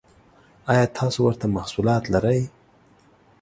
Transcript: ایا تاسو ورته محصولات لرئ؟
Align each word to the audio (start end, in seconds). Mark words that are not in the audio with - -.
ایا 0.71 0.85
تاسو 0.97 1.19
ورته 1.23 1.45
محصولات 1.57 2.03
لرئ؟ 2.13 2.41